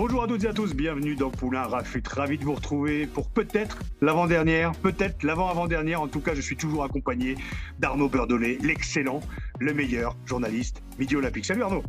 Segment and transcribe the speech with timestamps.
[0.00, 2.04] Bonjour à toutes et à tous, bienvenue dans Poulain Rafut.
[2.06, 6.00] Ravi de vous retrouver pour peut-être l'avant-dernière, peut-être l'avant-avant-dernière.
[6.00, 7.34] En tout cas, je suis toujours accompagné
[7.80, 9.18] d'Arnaud Beurdelet, l'excellent,
[9.58, 11.46] le meilleur journaliste midi olympique.
[11.46, 11.82] Salut Arnaud.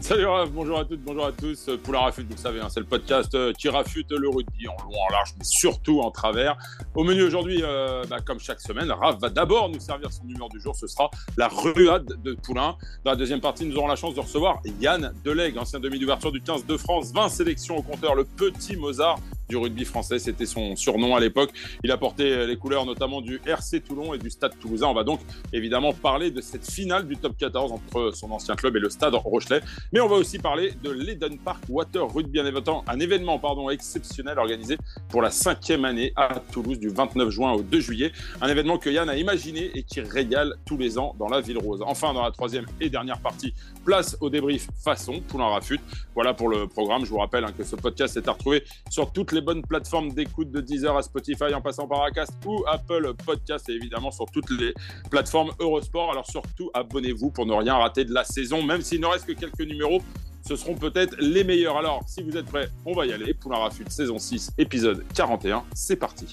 [0.00, 1.68] Salut Raph, bonjour à toutes, bonjour à tous.
[1.82, 4.76] Poulain Rafut, vous le savez, hein, c'est le podcast euh, qui rafute le rugby en
[4.84, 6.56] long, en large, mais surtout en travers.
[6.94, 10.48] Au menu aujourd'hui, euh, bah, comme chaque semaine, Raph va d'abord nous servir son numéro
[10.48, 10.76] du jour.
[10.76, 12.76] Ce sera la ruade de Poulain.
[13.04, 16.30] Dans la deuxième partie, nous aurons la chance de recevoir Yann Delegue, ancien demi d'ouverture
[16.30, 20.18] du 15 de France, 20 sélections au compteur, le petit Mozart du rugby français.
[20.18, 21.50] C'était son surnom à l'époque.
[21.84, 24.86] Il a porté les couleurs notamment du RC Toulon et du Stade Toulousain.
[24.86, 25.20] On va donc
[25.52, 29.14] évidemment parler de cette finale du top 14 entre son ancien club et le Stade
[29.14, 29.60] Rochelet.
[29.92, 32.40] Mais on va aussi parler de l'Eden Park Water Rugby,
[32.86, 37.62] un événement pardon, exceptionnel organisé pour la cinquième année à Toulouse du 29 juin au
[37.62, 38.12] 2 juillet.
[38.40, 41.58] Un événement que Yann a imaginé et qui régale tous les ans dans la ville
[41.58, 41.82] rose.
[41.84, 45.80] Enfin, dans la troisième et dernière partie, place au débrief façon Poulain Rafut.
[46.14, 47.04] Voilà pour le programme.
[47.04, 50.12] Je vous rappelle hein, que ce podcast est à retrouver sur toutes les bonnes plateformes
[50.12, 54.26] d'écoute de Deezer à Spotify en passant par Acast ou Apple Podcast et évidemment sur
[54.26, 54.74] toutes les
[55.10, 56.12] plateformes Eurosport.
[56.12, 59.32] Alors surtout, abonnez-vous pour ne rien rater de la saison, même s'il ne reste que
[59.32, 60.02] quelques numéros.
[60.46, 61.76] Ce seront peut-être les meilleurs.
[61.76, 63.34] Alors, si vous êtes prêts, on va y aller.
[63.34, 65.64] Poulain Rafut, saison 6, épisode 41.
[65.74, 66.32] C'est parti.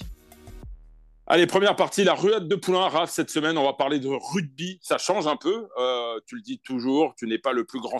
[1.26, 2.90] Allez, première partie, la ruade de Poulain.
[2.90, 4.78] Raph, cette semaine, on va parler de rugby.
[4.84, 5.68] Ça change un peu.
[5.80, 7.98] Euh, tu le dis toujours, tu n'es pas le plus grand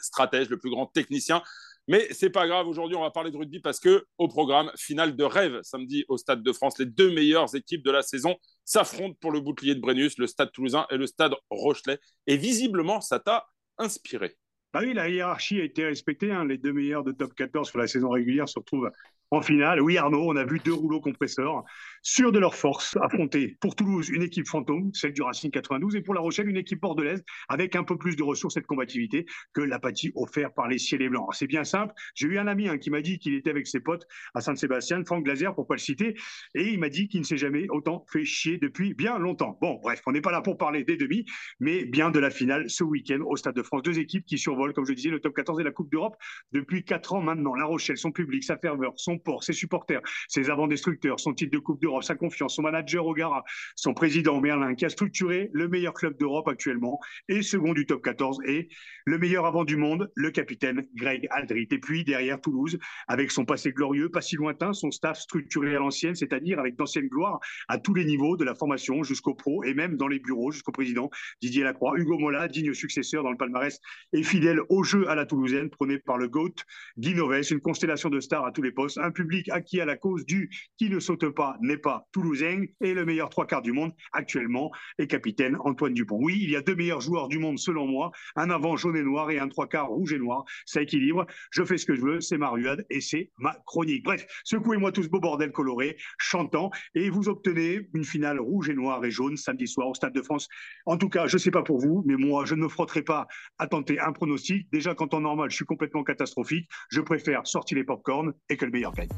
[0.00, 1.42] stratège, le plus grand technicien.
[1.88, 2.68] Mais c'est pas grave.
[2.68, 6.16] Aujourd'hui, on va parler de rugby parce que au programme, finale de rêve samedi au
[6.16, 9.80] Stade de France, les deux meilleures équipes de la saison s'affrontent pour le bouclier de
[9.80, 11.98] Brennus, le Stade Toulousain et le Stade Rochelet.
[12.26, 13.46] Et visiblement, ça t'a
[13.78, 14.36] inspiré.
[14.72, 16.30] Bah oui, la hiérarchie a été respectée.
[16.30, 16.46] Hein.
[16.46, 18.90] Les deux meilleurs de top 14 sur la saison régulière se retrouvent
[19.30, 19.80] en finale.
[19.80, 21.64] Oui, Arnaud, on a vu deux rouleaux compresseurs,
[22.02, 26.02] sûrs de leur force, affronter pour Toulouse une équipe fantôme, celle du Racing 92, et
[26.02, 29.24] pour La Rochelle une équipe bordelaise avec un peu plus de ressources et de combativité
[29.52, 31.28] que l'apathie offerte par les ciels et blancs.
[31.32, 31.94] C'est bien simple.
[32.14, 35.04] J'ai eu un ami hein, qui m'a dit qu'il était avec ses potes à Saint-Sébastien,
[35.04, 36.16] Franck Glaser, pourquoi le citer,
[36.54, 39.56] et il m'a dit qu'il ne s'est jamais autant fait chier depuis bien longtemps.
[39.60, 41.24] Bon, bref, on n'est pas là pour parler des demi,
[41.60, 43.82] mais bien de la finale ce week-end au Stade de France.
[43.82, 46.16] Deux équipes qui survolent, comme je disais, le top 14 et la Coupe d'Europe
[46.52, 47.54] depuis quatre ans maintenant.
[47.54, 51.80] La Rochelle, son public, sa ferveur, son ses supporters, ses avant-destructeurs, son titre de Coupe
[51.80, 53.44] d'Europe, sa confiance, son manager Ogara,
[53.76, 56.98] son président Merlin, qui a structuré le meilleur club d'Europe actuellement
[57.28, 58.68] et second du top 14 et
[59.04, 61.68] le meilleur avant du monde, le capitaine Greg Aldrit.
[61.70, 65.78] Et puis derrière Toulouse, avec son passé glorieux, pas si lointain, son staff structuré à
[65.78, 69.74] l'ancienne, c'est-à-dire avec d'anciennes gloires à tous les niveaux de la formation jusqu'au pro et
[69.74, 71.10] même dans les bureaux jusqu'au président
[71.40, 71.94] Didier Lacroix.
[71.96, 73.80] Hugo Mola, digne successeur dans le palmarès
[74.12, 76.54] et fidèle au jeu à la toulousaine, prôné par le GOAT,
[76.98, 79.96] Guy Noves, une constellation de stars à tous les postes, un public acquis à la
[79.96, 83.72] cause du qui ne saute pas n'est pas toulousain et le meilleur trois quarts du
[83.72, 86.18] monde actuellement est capitaine Antoine Dupont.
[86.20, 89.02] Oui, il y a deux meilleurs joueurs du monde selon moi, un avant jaune et
[89.02, 90.44] noir et un trois quarts rouge et noir.
[90.64, 91.26] Ça équilibre.
[91.50, 94.04] Je fais ce que je veux, c'est ma ruade et c'est ma chronique.
[94.04, 99.04] Bref, secouez-moi tous beau bordel coloré, chantant et vous obtenez une finale rouge et noir
[99.04, 100.48] et jaune samedi soir au Stade de France.
[100.86, 103.26] En tout cas, je sais pas pour vous, mais moi, je ne me frotterai pas
[103.58, 104.70] à tenter un pronostic.
[104.72, 106.68] Déjà, quand en normal, je suis complètement catastrophique.
[106.90, 109.08] Je préfère sortir les popcorns et que le meilleur gagne.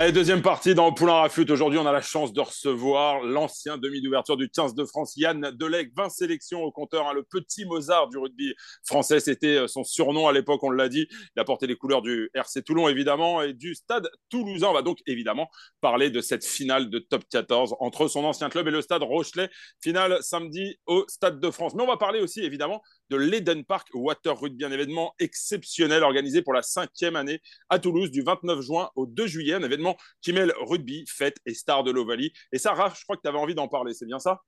[0.00, 1.44] Deuxième partie dans Poulain Rafut.
[1.50, 5.50] Aujourd'hui, on a la chance de recevoir l'ancien demi d'ouverture du 15 de France, Yann
[5.52, 9.20] Delec, 20 sélections au compteur, hein, le petit Mozart du rugby français.
[9.20, 11.06] C'était euh, son surnom à l'époque, on l'a dit.
[11.36, 14.68] Il a porté les couleurs du RC Toulon, évidemment, et du stade toulousain.
[14.68, 15.50] On va donc évidemment
[15.82, 19.50] parler de cette finale de top 14 entre son ancien club et le stade Rochelet.
[19.82, 21.74] Finale samedi au stade de France.
[21.74, 22.80] Mais on va parler aussi, évidemment,
[23.10, 28.10] de l'Eden Park Water Rugby, un événement exceptionnel organisé pour la cinquième année à Toulouse
[28.10, 31.90] du 29 juin au 2 juillet, un événement qui mêle rugby, fête et star de
[31.90, 32.32] l'Ovalie.
[32.52, 34.40] Et ça, Raph, je crois que tu avais envie d'en parler, c'est bien ça?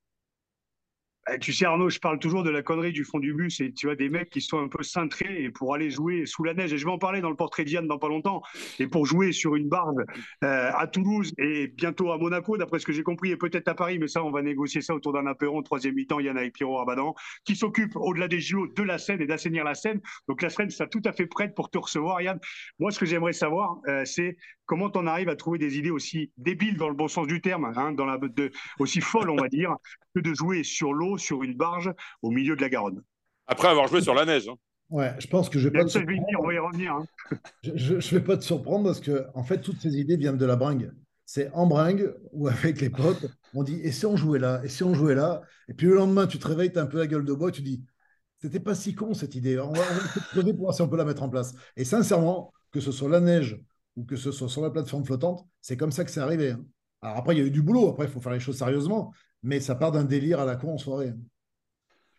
[1.39, 3.89] Tu sais, Arnaud, je parle toujours de la connerie du fond du bus et tu
[3.89, 6.73] as des mecs qui sont un peu cintrés pour aller jouer sous la neige.
[6.73, 8.41] Et je vais en parler dans le portrait d'Yann dans pas longtemps.
[8.79, 10.03] Et pour jouer sur une barbe
[10.43, 13.75] euh, à Toulouse et bientôt à Monaco, d'après ce que j'ai compris, et peut-être à
[13.75, 15.61] Paris, mais ça, on va négocier ça autour d'un apéron.
[15.63, 16.83] Troisième mi-temps, Yann avec Pierrot
[17.45, 20.01] qui s'occupe au-delà des JO de la scène et d'assainir la scène.
[20.27, 22.39] Donc la scène, ça tout à fait prête pour te recevoir, Yann.
[22.79, 25.91] Moi, ce que j'aimerais savoir, euh, c'est comment tu en arrives à trouver des idées
[25.91, 29.35] aussi débiles dans le bon sens du terme, hein, dans la, de, aussi folles, on
[29.35, 29.75] va dire,
[30.15, 33.01] que de jouer sur l'eau, sur une barge, au milieu de la Garonne?
[33.47, 34.47] Après avoir joué sur la neige.
[34.47, 34.55] Hein.
[34.89, 35.85] Ouais, je pense que je vais pas.
[35.85, 36.93] Te on va y revenir.
[36.93, 37.05] Hein.
[37.63, 40.45] Je ne vais pas te surprendre parce que, en fait, toutes ces idées viennent de
[40.45, 40.91] la bringue.
[41.25, 44.67] C'est en bringue ou avec les potes, on dit et si on jouait là, et
[44.67, 46.99] si on jouait là, et puis le lendemain, tu te réveilles, tu as un peu
[46.99, 47.83] la gueule de bois, tu dis
[48.39, 49.81] c'était pas si con cette idée, on va,
[50.35, 51.55] on va pour voir si on peut la mettre en place.
[51.77, 53.57] Et sincèrement, que ce soit la neige
[53.95, 56.51] ou que ce soit sur la plateforme flottante, c'est comme ça que c'est arrivé.
[56.51, 56.65] Hein.
[57.01, 59.13] Alors après, il y a eu du boulot, après, il faut faire les choses sérieusement,
[59.43, 61.09] mais ça part d'un délire à la con en soirée.
[61.09, 61.17] Hein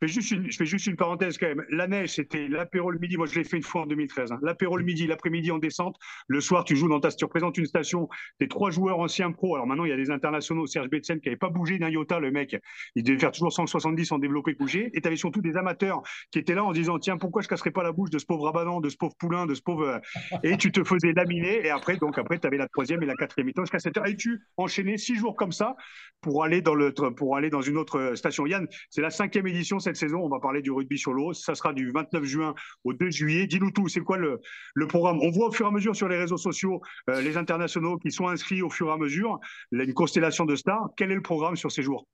[0.02, 1.64] je fais juste une parenthèse quand même.
[1.70, 3.16] La neige, c'était l'apéro le midi.
[3.16, 4.32] Moi, je l'ai fait une fois en 2013.
[4.32, 4.38] Hein.
[4.42, 5.96] L'apéro le midi, l'après-midi en descente.
[6.28, 8.08] Le soir, tu joues dans ta, tu représentes une station.
[8.38, 9.54] T'es trois joueurs anciens pro.
[9.54, 10.66] Alors maintenant, il y a des internationaux.
[10.66, 12.56] Serge Betsen qui n'avait pas bougé d'un iota, le mec.
[12.94, 14.90] Il devait faire toujours 170 en développé bouger.
[14.94, 17.70] Et tu avais surtout des amateurs qui étaient là en disant, tiens, pourquoi je casserais
[17.70, 19.84] pas la bouche de ce pauvre Rabadan, de ce pauvre Poulain, de ce pauvre.
[19.84, 21.64] Euh, et tu te faisais laminer.
[21.66, 24.06] Et après, donc après, tu avais la troisième et la quatrième mi jusqu'à 7 heures.
[24.06, 25.76] Et tu enchaînais six jours comme ça
[26.20, 28.46] pour aller dans le, pour aller dans une autre station.
[28.46, 30.20] Yann, c'est la cinquième édition cette saison.
[30.22, 31.32] On va parler du rugby sur l'eau.
[31.32, 32.54] Ça sera du 29 juin
[32.84, 33.46] au 2 juillet.
[33.46, 34.40] Dis-nous tout, c'est quoi le,
[34.74, 35.20] le, programme?
[35.22, 38.10] On voit au fur et à mesure sur les réseaux sociaux euh, les internationaux qui
[38.10, 39.38] sont inscrits au fur et à mesure.
[39.72, 40.88] une constellation de stars.
[40.96, 42.06] Quel est le programme sur ces jours?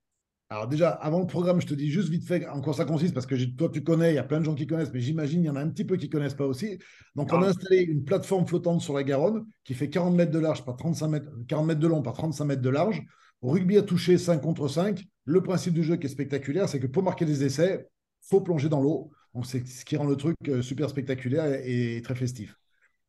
[0.51, 3.13] Alors déjà, avant le programme, je te dis juste vite fait en quoi ça consiste,
[3.13, 5.41] parce que toi tu connais, il y a plein de gens qui connaissent, mais j'imagine
[5.41, 6.77] il y en a un petit peu qui ne connaissent pas aussi.
[7.15, 7.49] Donc on a ah.
[7.51, 11.07] installé une plateforme flottante sur la Garonne qui fait 40 mètres de large par 35
[11.07, 13.01] mètres, 40 mètres de long par 35 mètres de large.
[13.41, 15.03] Rugby à toucher 5 contre 5.
[15.25, 17.87] Le principe du jeu qui est spectaculaire, c'est que pour marquer des essais,
[18.21, 19.11] faut plonger dans l'eau.
[19.33, 22.55] Donc, c'est ce qui rend le truc euh, super spectaculaire et, très festif.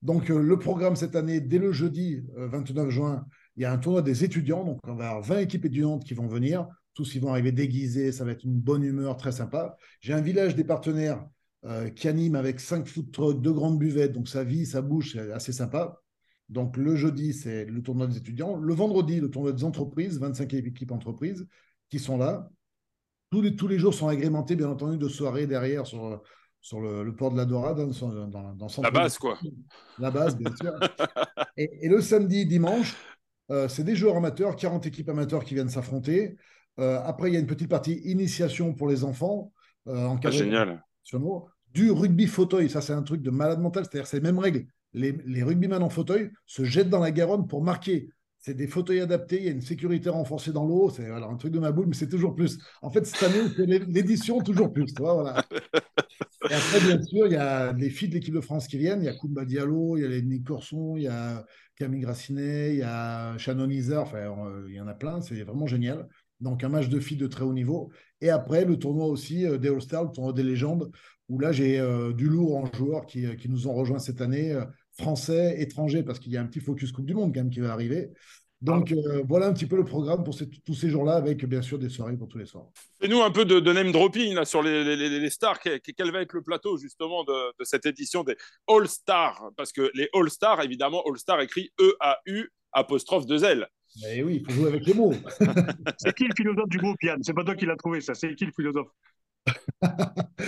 [0.02, 3.26] Donc, euh, le programme cette année, dès le jeudi 29 euh, juin,
[3.56, 4.64] il y a un tournoi des étudiants.
[4.64, 6.67] Donc, on va avoir 20 équipes étudiantes qui vont venir.
[6.94, 8.12] Tous, ils vont arriver déguisés.
[8.12, 9.76] Ça va être une bonne humeur, très sympa.
[10.00, 11.25] J'ai un village des partenaires
[11.94, 14.12] qui anime avec 5 foot trucks, deux grandes buvettes.
[14.12, 16.02] Donc, ça vit, ça bouge, c'est assez sympa.
[16.48, 18.56] Donc, le jeudi, c'est le tournoi des étudiants.
[18.56, 21.46] Le vendredi, le tournoi des entreprises, 25 équipes entreprises
[21.88, 22.48] qui sont là.
[23.30, 26.22] Tous les, tous les jours sont agrémentés, bien entendu, de soirées derrière sur,
[26.60, 27.90] sur le, port de la Dorade,
[28.28, 29.38] dans, dans, La base, quoi.
[29.98, 30.72] La base, bien sûr.
[31.56, 32.96] et, le samedi, dimanche,
[33.50, 36.36] euh, c'est des joueurs amateurs, 40 équipes amateurs qui viennent s'affronter.
[36.78, 39.52] Euh, après, il y a une petite partie initiation pour les enfants.
[39.88, 40.84] Euh, en ah, génial.
[41.74, 44.66] Du rugby fauteuil, ça c'est un truc de malade mental, c'est-à-dire c'est les mêmes règles.
[44.94, 48.08] Les, les rugbymen en fauteuil se jettent dans la Garonne pour marquer
[48.42, 51.52] c'est des fauteuils adaptés, il y a une sécurité renforcée dans l'eau, c'est un truc
[51.52, 52.58] de ma boule, mais c'est toujours plus.
[52.82, 54.92] En fait, cette année, c'est l'édition toujours plus.
[54.98, 55.44] voilà.
[56.50, 59.00] Et après, bien sûr, il y a les filles de l'équipe de France qui viennent,
[59.00, 61.46] il y a Koumba Diallo, il y a Nick Corson, il y a
[61.76, 65.40] Camille Grassinet, il y a Shannon Iser, enfin, euh, il y en a plein, c'est
[65.44, 66.08] vraiment génial.
[66.40, 67.92] Donc, un match de filles de très haut niveau.
[68.20, 70.90] Et après, le tournoi aussi euh, des All-Stars, le tournoi des légendes,
[71.28, 74.52] où là, j'ai euh, du lourd en joueurs qui, qui, nous ont rejoints cette année
[74.98, 77.60] français, étrangers, parce qu'il y a un petit focus Coupe du Monde quand même qui
[77.60, 78.10] va arriver.
[78.62, 81.80] Donc euh, voilà un petit peu le programme pour tous ces jours-là, avec bien sûr
[81.80, 82.68] des soirées pour tous les soirs.
[83.00, 85.58] Fais-nous un peu de, name dropping là, sur les, stars.
[85.58, 88.36] Quel, va être le plateau justement de, cette édition des
[88.68, 93.66] All Stars Parce que les All Stars, évidemment, All Stars écrit E-A-U apostrophe de L.
[94.00, 95.12] Mais oui, il faut jouer avec les mots.
[95.98, 97.20] c'est qui le philosophe du groupe, Yann?
[97.22, 98.14] C'est pas toi qui l'as trouvé, ça.
[98.14, 98.88] C'est qui le philosophe?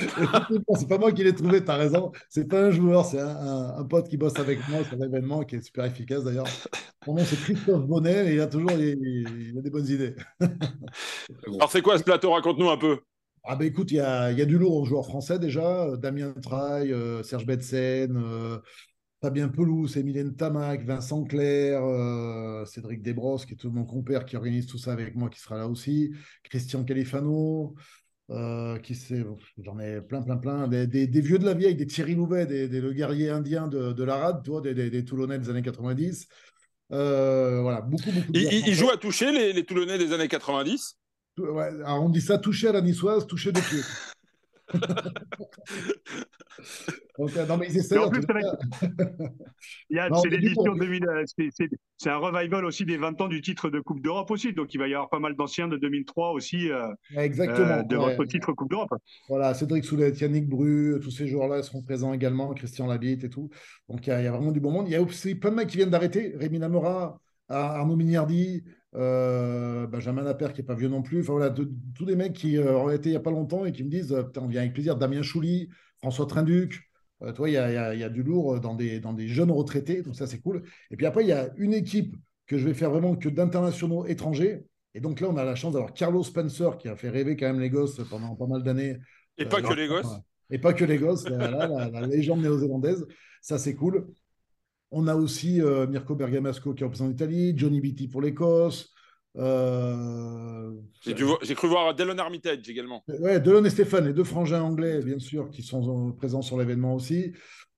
[0.78, 2.12] c'est pas moi qui l'ai trouvé, tu as raison.
[2.28, 5.62] C'est pas un joueur, c'est un, pote qui bosse avec moi sur l'événement qui est
[5.62, 6.46] super efficace d'ailleurs.
[7.06, 10.14] Mon nom c'est Christophe Bonnet et il a toujours il, a des bonnes idées.
[11.46, 12.32] Alors c'est quoi ce plateau?
[12.32, 13.00] Raconte-nous un peu.
[13.42, 15.96] Ah ben écoute, il y a, y a, du lourd aux joueurs français déjà.
[15.98, 18.58] Damien Traille, euh, Serge Betsen, euh,
[19.20, 24.36] Fabien Pelouse, Emilien Tamac, Vincent Clair, euh, Cédric Desbrosses, qui est tout mon compère qui
[24.36, 26.12] organise tout ça avec moi, qui sera là aussi.
[26.44, 27.74] Christian Califano.
[28.30, 28.98] Euh, qui
[29.58, 32.68] j'en ai plein, plein, plein, des, des, vieux de la vieille, des Thierry Louvet, des,
[32.68, 36.26] des le guerrier indien de, de l'Arade, tu vois, des, des, Toulonnais des années 90.
[36.92, 38.32] Euh, voilà, beaucoup, beaucoup.
[38.32, 40.96] De il, il joue à toucher les, les Toulonnais des années 90
[41.38, 43.80] ouais, alors on dit ça toucher à la niçoise, toucher de pied.
[47.18, 47.98] Donc, euh, non, mais ils essaient.
[47.98, 48.34] En plus, c'est
[50.30, 51.06] l'édition 2000.
[51.06, 51.24] Euh,
[51.96, 54.52] c'est un revival aussi des 20 ans du titre de Coupe d'Europe aussi.
[54.52, 56.70] Donc, il va y avoir pas mal d'anciens de 2003 aussi.
[56.70, 57.84] Euh, Exactement.
[57.84, 58.90] de votre titre Coupe d'Europe.
[59.28, 62.52] Voilà, Cédric Soulet, Yannick Bru, tous ces joueurs-là seront présents également.
[62.52, 63.48] Christian Labitte et tout.
[63.88, 64.88] Donc, il y, a, vraiment du bon monde.
[64.88, 66.34] Il y a aussi plein de mecs qui viennent d'arrêter.
[66.36, 68.64] Rémi Lamora, Arnaud Mignardi.
[68.92, 71.22] Benjamin Lapère qui n'est pas vieux non plus.
[71.22, 73.82] Enfin voilà, tous des mecs qui ont été il n'y a pas longtemps et qui
[73.82, 74.96] me disent on vient avec plaisir.
[74.96, 76.80] Damien Chouli, François Trinduc,
[77.22, 80.26] euh, toi, il y, a, du lourd dans des, dans des jeunes retraités, donc ça
[80.26, 80.62] c'est cool.
[80.90, 84.06] Et puis après, il y a une équipe que je vais faire vraiment que d'internationaux
[84.06, 84.64] étrangers.
[84.94, 87.46] Et donc là, on a la chance d'avoir Carlos Spencer qui a fait rêver quand
[87.46, 88.96] même les gosses pendant pas mal d'années.
[89.38, 90.20] Et pas euh, que les gosses.
[90.50, 93.06] Et pas que les gosses, la, légende néo-zélandaise.
[93.40, 94.06] Ça c'est cool.
[94.96, 98.94] On a aussi Mirko Bergamasco qui représente l'Italie, Johnny Beatty pour l'Écosse.
[99.36, 99.44] J'ai
[101.54, 103.02] cru voir Delon Armitage également.
[103.20, 106.94] Ouais, Delon et Stéphane, les deux frangins anglais, bien sûr, qui sont présents sur l'événement
[106.94, 107.32] aussi.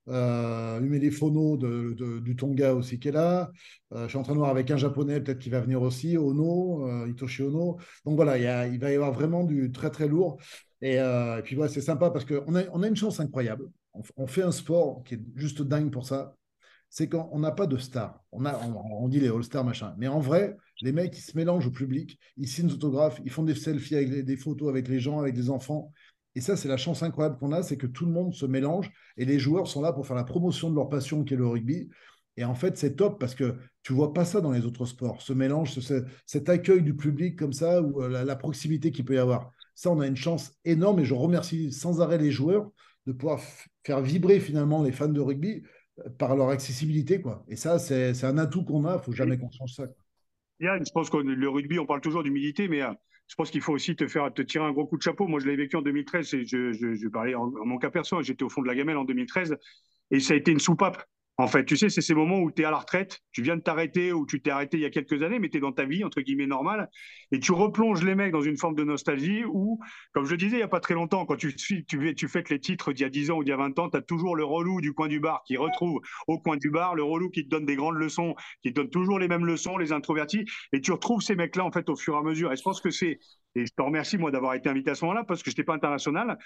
[0.09, 3.51] Euh, les de, du Tonga aussi qui est là.
[3.93, 6.17] Euh, je suis en train de voir avec un japonais peut-être qui va venir aussi,
[6.17, 7.79] Ono, euh, Hitoshi Ono.
[8.05, 10.39] Donc voilà, il va y avoir vraiment du très très lourd.
[10.81, 13.69] Et, euh, puis voilà, c'est sympa parce qu'on a, on a une chance incroyable.
[14.17, 16.37] On, fait un sport qui est juste dingue pour ça.
[16.89, 18.23] C'est qu'on n'a pas de stars.
[18.33, 19.95] On, a, on, dit les All-Stars, machin.
[19.99, 23.31] Mais en vrai, les mecs, ils se mélangent au public, ils signent des autographes, ils
[23.31, 25.93] font des selfies avec des photos avec les gens, avec des enfants.
[26.37, 28.91] Et ça, c'est la chance incroyable qu'on a, c'est que tout le monde se mélange
[29.17, 31.47] et les joueurs sont là pour faire la promotion de leur passion qui est le
[31.47, 31.89] rugby.
[32.37, 35.23] Et en fait, c'est top parce que tu vois pas ça dans les autres sports,
[35.23, 35.79] ce mélange,
[36.27, 39.51] cet accueil du public comme ça, ou euh, la, proximité qu'il peut y avoir.
[39.75, 42.71] Ça, on a une chance énorme et je remercie sans arrêt les joueurs
[43.07, 43.41] de pouvoir
[43.85, 45.63] faire vibrer finalement les fans de rugby
[46.19, 47.21] par leur accessibilité.
[47.21, 47.45] Quoi.
[47.49, 49.85] Et ça, c'est un atout qu'on a, il faut jamais qu'on change ça.
[50.61, 52.93] Yann, je pense que le rugby, on parle toujours d'humilité, mais euh,
[53.29, 55.27] je pense qu'il faut aussi te faire te tirer un gros coup de chapeau.
[55.27, 56.35] Moi, je l'ai vécu en 2013.
[56.35, 58.23] Et je, je, je parlais en, en, mon cas perso.
[58.23, 59.57] J'étais au fond de la gamelle en 2013
[60.11, 61.05] et ça a été une soupape.
[61.39, 63.57] En fait, tu sais, c'est ces moments où tu es à la retraite, tu viens
[63.57, 65.73] de t'arrêter ou tu t'es arrêté il y a quelques années, mais tu es dans
[65.73, 66.89] ta vie, entre guillemets, normale,
[67.31, 69.79] et tu replonges les mecs dans une forme de nostalgie où,
[70.15, 72.59] comme je disais il n'y a pas très longtemps, quand tu, tu, tu fais les
[72.59, 74.35] titres d'il y a 10 ans ou d'il y a 20 ans, tu as toujours
[74.35, 77.45] le relou du coin du bar qui retrouve au coin du bar, le relou qui
[77.45, 80.81] te donne des grandes leçons, qui te donne toujours les mêmes leçons, les introvertis, et
[80.81, 82.51] tu retrouves ces mecs-là, en fait, au fur et à mesure.
[82.51, 83.19] Et je pense que c'est,
[83.57, 85.65] et je te remercie, moi, d'avoir été invité à ce moment-là, parce que je n'étais
[85.65, 86.39] pas international,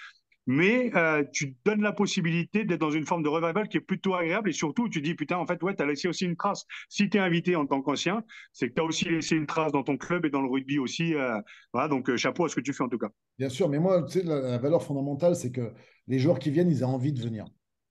[0.46, 4.14] mais euh, tu donnes la possibilité d'être dans une forme de revival qui est plutôt
[4.14, 4.50] agréable.
[4.50, 6.64] Et surtout tu dis putain en fait ouais tu as laissé aussi une trace.
[6.88, 9.72] Si tu es invité en tant qu'ancien c'est que tu as aussi laissé une trace
[9.72, 11.38] dans ton club et dans le rugby aussi euh,
[11.72, 11.88] voilà.
[11.88, 13.10] Donc euh, chapeau à ce que tu fais en tout cas.
[13.38, 15.72] Bien sûr mais moi tu sais la, valeur fondamentale c'est que
[16.06, 17.44] les joueurs qui viennent ils ont envie de venir.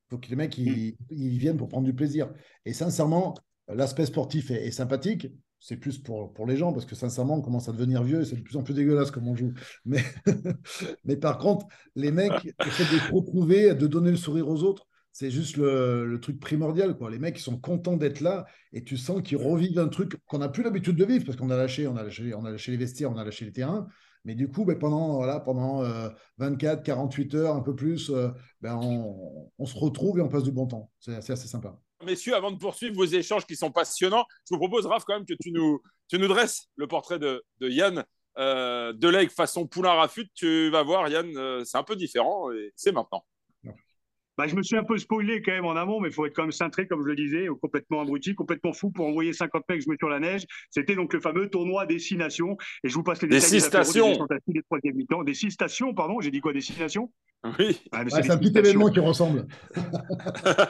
[0.10, 1.38] Faut que les mecs ils, mm.
[1.38, 2.34] viennent pour prendre du plaisir.
[2.66, 3.36] Et sincèrement
[3.68, 5.28] l'aspect sportif est sympathique
[5.60, 8.26] c'est plus pour, pour les gens, parce que sincèrement, on commence à devenir vieux et
[8.26, 9.54] c'est de plus en plus dégueulasse comme on joue.
[9.86, 10.04] Mais,
[11.06, 14.86] mais par contre, les mecs essaient de retrouver, de donner le sourire aux autres.
[15.12, 16.96] C'est juste le, truc primordial.
[16.96, 17.10] Quoi.
[17.10, 20.38] Les mecs, ils sont contents d'être là et tu sens qu'ils revivent un truc qu'on
[20.38, 22.72] n'a plus l'habitude de vivre parce qu'on a lâché, on a lâché, on a lâché
[22.72, 23.88] les vestiaires, on a lâché les terrains.
[24.24, 25.82] Mais du coup, ben, pendant, voilà, pendant
[26.38, 28.30] 24, euh, 48 heures, un peu plus, euh,
[28.62, 30.92] ben, on, on, se retrouve et on passe du bon temps.
[31.00, 34.86] C'est assez sympa messieurs, avant de poursuivre vos échanges qui sont passionnants, je vous propose,
[34.86, 38.04] Raph, quand même que tu nous, tu nous dresses le portrait de, de Yann
[38.38, 40.28] euh, Delègue façon Poulain Rafut.
[40.34, 43.26] Tu vas voir, Yann, euh, c'est un peu différent et c'est maintenant.
[44.40, 46.34] Bah, je me suis un peu spoilé quand même en amont, mais il faut être
[46.34, 49.82] quand même cintré, comme je le disais, complètement abruti, complètement fou pour envoyer 50 mecs
[49.82, 50.46] jouer sur la neige.
[50.70, 52.56] C'était donc le fameux tournoi des six nations.
[52.86, 53.42] Et je vous passe les détails.
[53.42, 54.26] Des six stations.
[54.48, 54.94] Des,
[55.26, 56.22] des six stations, pardon.
[56.22, 57.12] J'ai dit quoi Des six nations?
[57.58, 57.82] Oui.
[57.94, 59.48] Ah, c'est un petit événement qui ressemble.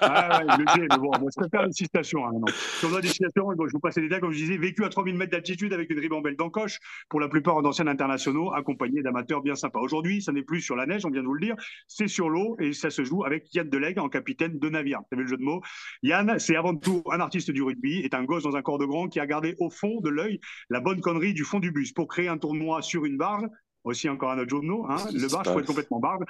[0.02, 2.26] ah, ouais, le mais bon, moi, je préfère les six stations.
[2.28, 2.32] Hein,
[2.80, 5.16] Tournoi des six stations, je vous passe les détails, comme je disais, vécu à 3000
[5.16, 6.78] mètres d'altitude avec une ribambelle d'encoche,
[7.10, 9.80] pour la plupart d'anciens internationaux, accompagnés d'amateurs bien sympas.
[9.80, 11.56] Aujourd'hui, ça n'est plus sur la neige, on vient de vous le dire,
[11.88, 15.00] c'est sur l'eau et ça se joue avec Yann Delegue en capitaine de navire.
[15.00, 15.62] Vous avez le jeu de mots
[16.04, 18.86] Yann, c'est avant tout un artiste du rugby, est un gosse dans un corps de
[18.86, 20.40] grand qui a gardé au fond de l'œil
[20.70, 23.46] la bonne connerie du fond du bus pour créer un tournoi sur une barge
[23.84, 24.86] aussi encore un autre mots.
[24.90, 24.98] Hein.
[25.14, 26.26] Le barge faut être complètement barge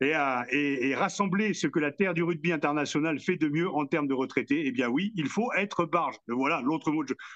[0.00, 4.14] et, rassembler ce que la terre du rugby international fait de mieux en termes de
[4.14, 6.16] retraités, eh bien oui, il faut être barge.
[6.28, 6.92] Voilà l'autre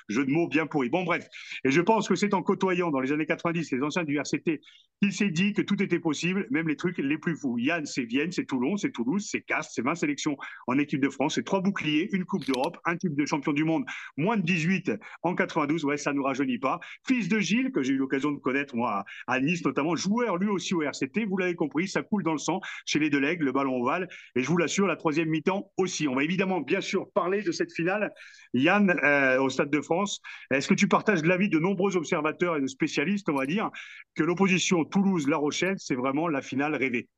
[0.08, 0.88] jeu, de mots bien pourri.
[0.88, 1.26] Bon, bref.
[1.64, 4.60] Et je pense que c'est en côtoyant dans les années 90 les anciens du RCT
[5.02, 7.58] qu'il s'est dit que tout était possible, même les trucs les plus fous.
[7.58, 11.10] Yann, c'est Vienne, c'est Toulon, c'est Toulouse, c'est Castres, c'est 20 sélections en équipe de
[11.10, 13.84] France, c'est trois boucliers, une Coupe d'Europe, un type de champion du monde,
[14.16, 14.92] moins de 18
[15.22, 15.84] en 92.
[15.84, 16.80] Ouais, ça ne nous rajeunit pas.
[17.06, 20.48] Fils de Gilles, que j'ai eu l'occasion de connaître, moi, à Nice notamment, joueur lui
[20.48, 21.26] aussi au RCT.
[21.26, 22.53] Vous l'avez compris, ça coule dans le sang
[22.86, 24.08] chez les Delegues, le ballon ovale.
[24.36, 26.08] Et je vous l'assure, la troisième mi-temps aussi.
[26.08, 28.12] On va évidemment, bien sûr, parler de cette finale.
[28.52, 30.20] Yann, euh, au Stade de France,
[30.50, 33.70] est-ce que tu partages l'avis de nombreux observateurs et de spécialistes, on va dire,
[34.14, 37.08] que l'opposition Toulouse-La Rochelle, c'est vraiment la finale rêvée?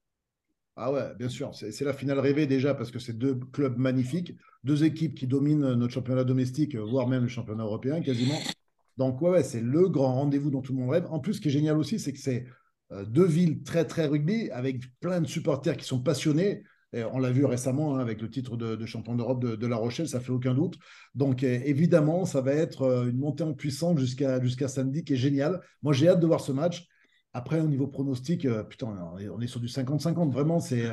[0.79, 4.35] Ah ouais, bien sûr, c'est la finale rêvée déjà parce que c'est deux clubs magnifiques,
[4.63, 8.39] deux équipes qui dominent notre championnat domestique, voire même le championnat européen quasiment.
[8.99, 11.07] Donc ouais, ouais c'est le grand rendez-vous dont tout le monde rêve.
[11.09, 12.47] En plus, ce qui est génial aussi, c'est que c'est
[12.91, 16.63] deux villes très, très rugby, avec plein de supporters qui sont passionnés.
[16.93, 20.21] On l'a vu récemment hein, avec le titre de, champion d'Europe de, La Rochelle, ça
[20.21, 20.79] fait aucun doute.
[21.15, 25.15] Donc euh, évidemment, ça va être euh, une montée en puissance jusqu'à jusqu'à samedi qui
[25.15, 25.61] est génial.
[25.83, 26.87] Moi, j'ai hâte de voir ce match.
[27.33, 28.97] Après, au niveau pronostic, putain,
[29.31, 30.33] on est sur du 50-50.
[30.33, 30.85] Vraiment, c'est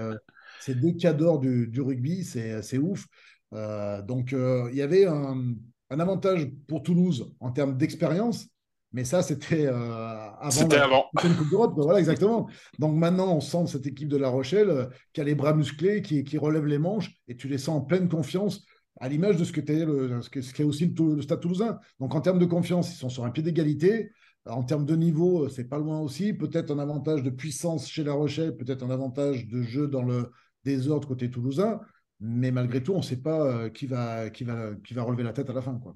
[0.59, 3.07] c'est deux cadors du, du rugby, c'est ouf.
[3.53, 5.55] donc, il y avait un,
[5.89, 8.49] avantage pour Toulouse en termes d'expérience,
[8.93, 11.09] mais ça, c'était euh, avant, la, avant.
[11.15, 11.73] Coupe d'Europe.
[11.75, 12.47] Voilà, exactement.
[12.77, 16.03] Donc maintenant, on sent cette équipe de La Rochelle euh, qui a les bras musclés,
[16.03, 18.63] qui, qui relève les manches, et tu les sens en pleine confiance
[18.99, 19.51] à l'image de ce
[19.85, 21.79] le, ce qu'est aussi le, le, Stade Toulousain.
[21.99, 24.11] Donc en termes de confiance, ils sont sur un pied d'égalité.
[24.45, 26.33] En termes de niveau, c'est pas loin aussi.
[26.33, 30.31] Peut-être un avantage de puissance chez La Rochelle, peut-être un avantage de jeu dans le
[30.65, 31.79] désordre côté toulousain.
[32.19, 35.23] Mais malgré tout, on ne sait pas euh, qui va, qui, va, qui va relever
[35.23, 35.79] la tête à la fin.
[35.79, 35.95] Quoi.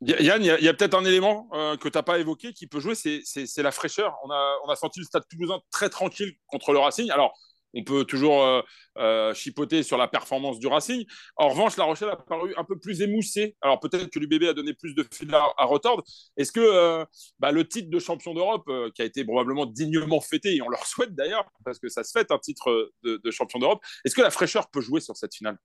[0.00, 2.80] Yann, il y a, peut-être un élément euh, que tu n'as pas évoqué qui peut
[2.80, 4.16] jouer, c'est la fraîcheur.
[4.24, 7.10] On a, senti le stade toulousain très tranquille contre le Racing.
[7.10, 7.38] Alors,
[7.72, 8.62] on peut toujours euh,
[8.98, 11.04] euh, chipoter sur la performance du Racing.
[11.36, 13.56] En revanche, La Rochelle a paru un peu plus émoussée.
[13.60, 16.02] Alors peut-être que l'UBB a donné plus de fil à, retordre.
[16.36, 17.06] Est-ce que
[17.38, 20.84] bah, le titre de champion d'Europe, qui a été probablement dignement fêté, et on leur
[20.84, 24.30] souhaite d'ailleurs, parce que ça se fête un titre de, champion d'Europe, est-ce que la
[24.30, 25.58] fraîcheur peut jouer sur cette finale?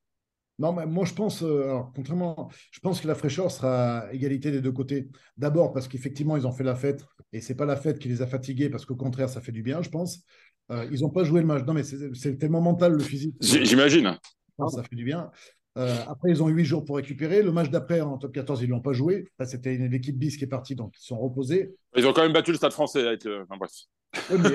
[0.59, 4.61] Non, mais moi je pense, alors, contrairement, je pense que la fraîcheur sera égalité des
[4.61, 5.09] deux côtés.
[5.37, 8.21] D'abord parce qu'effectivement ils ont fait la fête et c'est pas la fête qui les
[8.21, 10.23] a fatigués parce qu'au contraire ça fait du bien, je pense.
[10.71, 11.63] Euh, ils n'ont pas joué le match.
[11.65, 13.35] Non, mais c'est tellement mental le physique.
[13.39, 14.17] J'imagine.
[14.57, 15.29] Ça fait du bien.
[15.77, 17.41] Euh, après, ils ont huit jours pour récupérer.
[17.41, 19.27] Le match d'après, en top 14, ils ne l'ont pas joué.
[19.43, 21.75] C'était l'équipe bis qui est partie, donc ils sont reposés.
[21.95, 23.05] Ils ont quand même battu le stade français.
[23.05, 23.71] Avec Enfin, bref.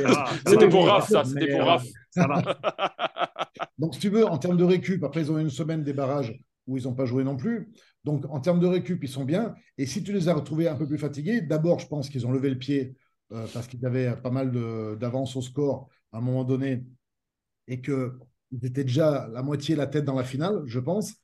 [0.06, 1.24] Ah, c'était pour Raph, ça.
[1.24, 1.84] C'était pour Raph.
[3.80, 5.94] Donc, si tu veux, en termes de récup, après, ils ont eu une semaine des
[5.94, 7.72] barrages où ils n'ont pas joué non plus.
[8.04, 9.54] Donc, en termes de récup, ils sont bien.
[9.78, 12.30] Et si tu les as retrouvés un peu plus fatigués, d'abord, je pense qu'ils ont
[12.30, 12.94] levé le pied
[13.32, 14.52] euh, parce qu'ils avaient pas mal
[14.98, 16.84] d'avance au score à un moment donné
[17.68, 18.10] et qu'ils
[18.62, 21.14] étaient déjà la moitié la tête dans la finale, je pense.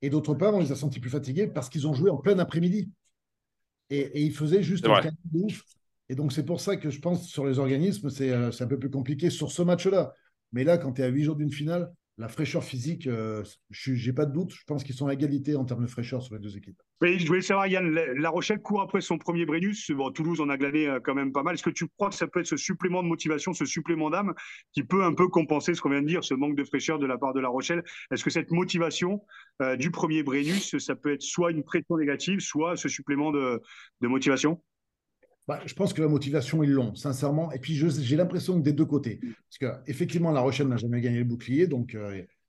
[0.00, 2.38] Et d'autre part, on les a sentis plus fatigués parce qu'ils ont joué en plein
[2.38, 2.88] après-midi.
[3.90, 5.60] Et, ils faisaient juste un de ouf.
[6.08, 8.78] Et donc, c'est pour ça que je pense sur les organismes, c'est euh, un peu
[8.78, 10.12] plus compliqué sur ce match-là.
[10.52, 13.92] Mais là, quand tu es à huit jours d'une finale, la fraîcheur physique, euh, je
[13.92, 14.50] n'ai pas de doute.
[14.50, 16.80] Je pense qu'ils sont à égalité en termes de fraîcheur sur les deux équipes.
[17.02, 19.90] Oui, je voulais savoir, Yann, La Rochelle court après son premier Brennus.
[19.90, 21.54] Bon, Toulouse en a glané euh, quand même pas mal.
[21.54, 24.32] Est-ce que tu crois que ça peut être ce supplément de motivation, ce supplément d'âme
[24.72, 27.06] qui peut un peu compenser ce qu'on vient de dire, ce manque de fraîcheur de
[27.06, 27.84] la part de La Rochelle?
[28.10, 29.22] Est-ce que cette motivation
[29.60, 33.60] euh, du premier Brennus, ça peut être soit une pression négative, soit ce supplément de,
[34.00, 34.62] motivation?
[35.48, 37.52] Bah, je pense que la motivation, ils l'ont, sincèrement.
[37.52, 39.20] Et puis, j'ai l'impression que des deux côtés.
[39.20, 41.66] Parce qu'effectivement, La Rochelle n'a jamais gagné le bouclier.
[41.66, 41.96] Donc,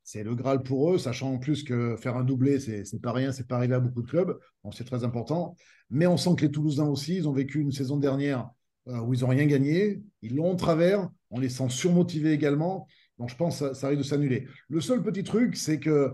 [0.07, 3.33] c'est le Graal pour eux, sachant en plus que faire un doublé, c'est pas rien,
[3.33, 5.57] c'est pas arrivé à beaucoup de clubs, donc c'est très important.
[5.89, 8.49] Mais on sent que les Toulousains aussi, ils ont vécu une saison dernière
[8.87, 12.87] euh, où ils n'ont rien gagné, ils l'ont en travers, on les sent surmotivés également,
[13.19, 14.47] donc je pense que ça, ça arrive de s'annuler.
[14.69, 16.13] Le seul petit truc, c'est que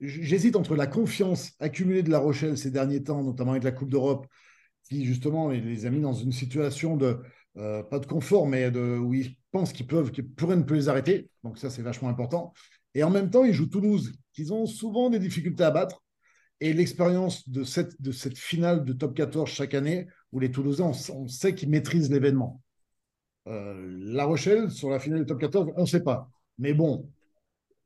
[0.00, 3.90] j'hésite entre la confiance accumulée de La Rochelle ces derniers temps, notamment avec la Coupe
[3.90, 4.26] d'Europe,
[5.04, 7.18] justement les a mis dans une situation de,
[7.56, 10.62] euh, pas de confort, mais de, où ils pensent qu'ils peuvent, que plus rien ne
[10.62, 12.52] peut les arrêter, donc ça c'est vachement important.
[12.94, 16.02] Et en même temps, ils jouent Toulouse, qu'ils ont souvent des difficultés à battre.
[16.60, 20.92] Et l'expérience de cette, de cette finale de top 14 chaque année, où les Toulousains,
[21.12, 22.62] on, sait qu'ils maîtrisent l'événement.
[23.48, 26.30] Euh, la Rochelle, sur la finale du top 14, on ne sait pas.
[26.58, 27.10] Mais bon,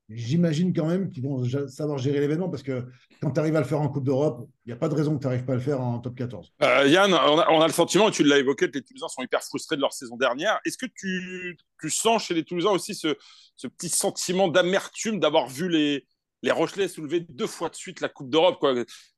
[0.08, 2.84] j'imagine quand même qu'ils vont savoir gérer l'événement parce que
[3.20, 5.16] quand tu arrives à le faire en Coupe d'Europe, il n'y a pas de raison
[5.16, 6.52] que tu n'arrives pas à le faire en top 14.
[6.62, 9.42] Euh, Yann, on a, le sentiment, et tu l'as évoqué, que les Toulousains sont hyper
[9.42, 10.60] frustrés de leur saison dernière.
[10.64, 11.56] Est-ce que tu,
[11.88, 13.16] sens chez les Toulousains aussi ce,
[13.56, 16.06] ce petit sentiment d'amertume d'avoir vu les,
[16.42, 18.64] les Rochelais soulever deux fois de suite la Coupe d'Europe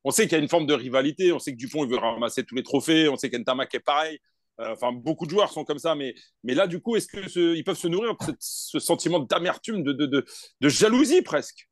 [0.03, 1.97] On sait qu'il y a une forme de rivalité, on sait que Dupont il veut
[1.97, 4.19] ramasser tous les trophées, on sait qu'Entamac est pareil.
[4.59, 7.63] Euh, enfin, beaucoup de joueurs sont comme ça, mais, mais là, du coup, est-ce qu'ils
[7.63, 11.69] peuvent se nourrir de ce, sentiment d'amertume, de, de, de, jalousie presque?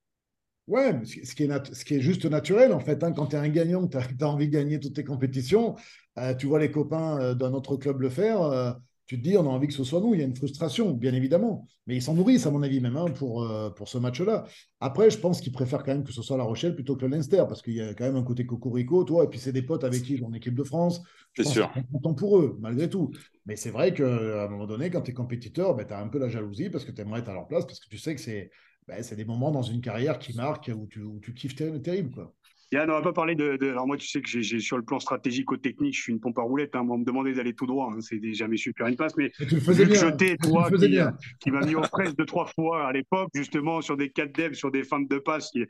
[0.67, 3.03] Ouais, ce qui, est ce qui est juste naturel, en fait.
[3.03, 5.75] Hein, quand tu es un gagnant, tu as, envie de gagner toutes tes compétitions,
[6.17, 9.45] euh, tu vois les copains euh, d'un autre club le faire, tu te dis, on
[9.45, 10.13] a envie que ce soit nous.
[10.13, 11.65] Il y a une frustration, bien évidemment.
[11.87, 14.45] Mais ils s'en nourrissent, à mon avis, même, hein, pour, euh, pour ce match-là.
[14.81, 17.11] Après, je pense qu'ils préfèrent quand même que ce soit La Rochelle plutôt que le
[17.11, 19.61] Leinster, parce qu'il y a quand même un côté cocorico, toi, et puis c'est des
[19.61, 21.01] potes avec qui ils en équipe de France.
[21.35, 21.71] C'est sûr.
[21.91, 23.11] content pour eux, malgré tout.
[23.45, 26.09] Mais c'est vrai qu'à un moment donné, quand tu es compétiteur, ben, tu as un
[26.09, 28.13] peu la jalousie parce que tu aimerais être à leur place, parce que tu sais
[28.13, 28.51] que c'est
[28.87, 32.11] ben, des moments dans une carrière qui marquent, où tu, où tu kiffes terrible.
[32.13, 32.33] Quoi.
[32.71, 34.99] Yann, on va pas parler de, Alors moi, tu sais que j'ai sur le plan
[34.99, 36.75] stratégique ou technique, je suis une pompe à roulettes.
[36.75, 36.85] Hein.
[36.89, 37.93] On me demandait d'aller tout droit.
[37.93, 38.01] Hein.
[38.01, 39.95] C'est jamais su faire une passe, mais, tu le faisais bien.
[39.95, 40.99] jeter, toi, qui,
[41.39, 44.53] qui m'a mis en presse deux trois fois à l'époque, justement sur des 4 devs,
[44.53, 45.51] sur des fins de passe.
[45.51, 45.65] Qui...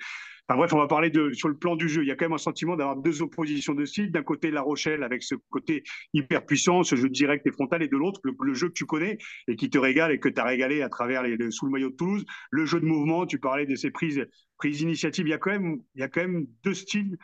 [0.49, 2.03] Enfin bref, on va parler de sur le plan du jeu.
[2.03, 4.12] Il y a quand même un sentiment d'avoir deux oppositions de style.
[4.12, 5.83] D'un côté, La Rochelle avec ce côté
[6.13, 9.17] hyper puissant, ce jeu direct et frontal, et de l'autre, le, jeu que tu connais
[9.49, 11.89] et qui te régale et que tu as régalé à travers les, sous le maillot
[11.89, 12.25] de Toulouse.
[12.49, 14.25] Le jeu de mouvement, tu parlais de ces prises
[14.57, 15.27] prises d'initiative.
[15.27, 17.17] Il y a quand même il y a quand même deux styles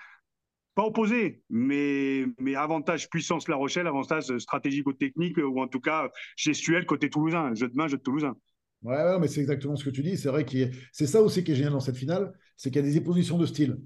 [0.75, 5.79] pas opposé, mais, mais avantage puissance La Rochelle, avantage stratégique ou technique, ou en tout
[5.79, 8.35] cas gestuel côté toulousain, jeu de main, jeu de toulousain.
[8.83, 10.17] Ouais, mais c'est exactement ce que tu dis.
[10.17, 10.57] C'est vrai que
[10.91, 13.37] c'est ça aussi qui est génial dans cette finale, c'est qu'il y a des oppositions
[13.37, 13.77] de style.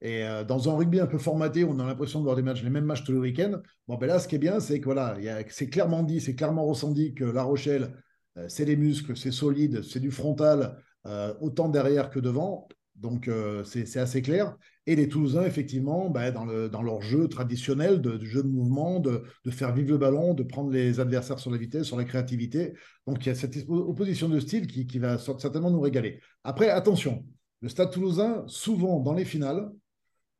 [0.00, 2.62] Et euh, dans un rugby un peu formaté, on a l'impression de voir des matchs,
[2.64, 3.60] les mêmes matchs tout le week-end.
[3.86, 5.16] Bon, ben là, ce qui est bien, c'est que voilà,
[5.48, 7.92] c'est clairement dit, c'est clairement ressenti que La Rochelle,
[8.36, 10.76] euh, c'est les muscles, c'est solide, c'est du frontal,
[11.06, 12.68] euh, autant derrière que devant
[13.02, 14.56] Donc, euh, c'est assez clair.
[14.86, 19.00] Et les Toulousains, effectivement, ben, dans, le, dans, leur jeu traditionnel de, jeu de mouvement,
[19.00, 22.74] de, faire vivre le ballon, de prendre les adversaires sur la vitesse, sur la créativité.
[23.08, 26.20] Donc, il y a cette opposition de style qui, va certainement nous régaler.
[26.44, 27.26] Après, attention,
[27.60, 29.68] le Stade toulousain, souvent dans les finales,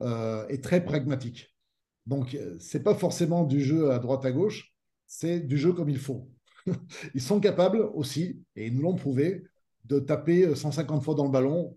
[0.01, 1.53] euh, est très pragmatique.
[2.07, 4.73] Donc, c'est pas forcément du jeu à droite à gauche,
[5.07, 6.31] c'est du jeu comme il faut.
[7.15, 9.43] ils sont capables aussi, et ils nous l'ont prouvé,
[9.85, 11.77] de taper 150 fois dans le ballon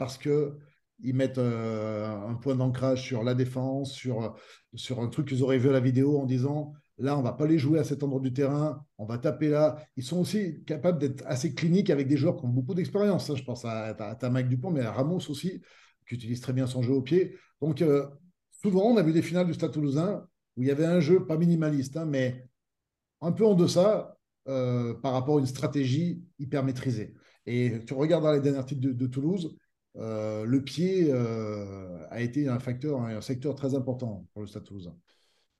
[0.00, 4.34] parce qu'ils mettent euh, un point d'ancrage sur la défense, sur,
[4.74, 7.46] sur un truc qu'ils auraient vu à la vidéo en disant là, on va pas
[7.46, 9.76] les jouer à cet endroit du terrain, on va taper là.
[9.96, 13.28] Ils sont aussi capables d'être assez cliniques avec des joueurs qui ont beaucoup d'expérience.
[13.28, 13.36] Hein.
[13.36, 15.60] Je pense à, à, à Mike Dupont, mais à Ramos aussi,
[16.08, 17.36] qui utilise très bien son jeu au pied.
[17.60, 18.06] Donc, euh,
[18.62, 21.26] souvent, on a vu des finales du Stade toulousain où il y avait un jeu
[21.26, 22.48] pas minimaliste, hein, mais
[23.20, 24.16] un peu en deçà
[24.48, 27.14] euh, par rapport à une stratégie hyper maîtrisée.
[27.44, 29.56] Et tu regardes dans les derniers titres de Toulouse,
[29.96, 34.64] euh, le pied euh, a été un facteur, un secteur très important pour le Stade
[34.64, 34.94] Toulousain.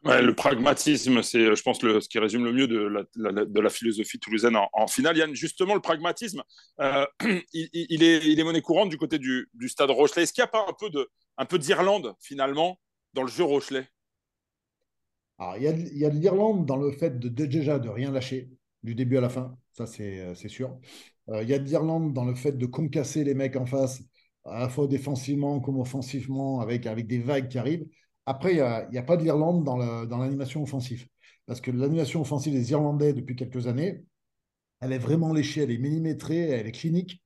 [0.04, 2.78] le pragmatisme, c'est, je pense, le, ce qui résume le mieux de
[3.16, 5.16] la, de la philosophie toulousaine en, finale.
[5.16, 6.42] Yann, justement, le pragmatisme,
[6.80, 7.06] euh,
[7.52, 10.22] il, est, il est monnaie courante du côté du, du stade Rochelet.
[10.22, 12.78] Est-ce qu'il n'y a pas un peu, de, un peu d'Irlande, finalement,
[13.14, 13.88] dans le jeu Rochelet
[15.38, 17.88] Alors, il y a, il y a de l'Irlande dans le fait de, déjà de
[17.88, 18.48] rien lâcher,
[18.84, 20.78] du début à la fin, ça c'est, c'est sûr.
[21.28, 24.02] il y a de l'Irlande dans le fait de concasser les mecs en face
[24.50, 27.86] à la fois défensivement comme offensivement, avec, avec des vagues qui arrivent.
[28.26, 29.76] Après, il n'y a, pas de l'Irlande dans
[30.18, 31.06] l'animation offensive.
[31.46, 34.04] Parce que l'animation offensive des Irlandais depuis quelques années,
[34.80, 37.22] elle est vraiment léchée, elle est millimétrée, elle est clinique,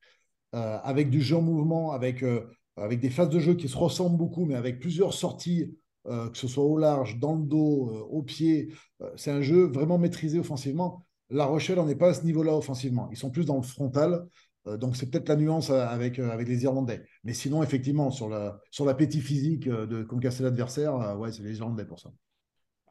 [0.55, 3.77] euh, avec du jeu en mouvement, avec, euh, avec des phases de jeu qui se
[3.77, 8.09] ressemblent beaucoup, mais avec plusieurs sorties, euh, que ce soit au large, dans le dos,
[8.11, 8.73] au pied.
[9.17, 11.05] c'est un jeu vraiment maîtrisé offensivement.
[11.31, 13.09] La Rochelle n'en est pas à ce niveau-là offensivement.
[13.11, 14.27] Ils sont plus dans le frontal,
[14.67, 17.05] donc, c'est peut-être la nuance euh, avec, euh, avec les Irlandais.
[17.23, 22.01] Mais sinon, effectivement, sur l'appétit sur physique de concasser l'adversaire, ouais, c'est les Irlandais pour
[22.01, 22.11] ça.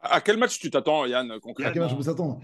[0.00, 1.70] À quel match tu t'attends, Yann, concrètement?
[1.70, 2.40] À quel match je m'attends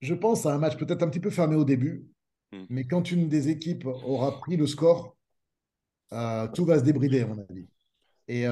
[0.00, 2.06] Je pense à un match peut-être un petit peu fermé au début,
[2.52, 2.64] hmm.
[2.68, 5.16] mais quand une des équipes aura pris le score,
[6.10, 7.68] tout va se débrider, à mon avis.
[8.28, 8.46] Et,